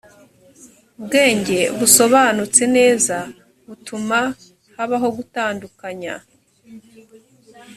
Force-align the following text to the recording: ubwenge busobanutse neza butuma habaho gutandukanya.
ubwenge 0.99 1.59
busobanutse 1.77 2.63
neza 2.77 3.15
butuma 3.67 4.19
habaho 4.75 5.07
gutandukanya. 5.17 6.15